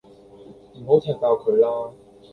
[0.79, 1.91] 唔好踢爆佢喇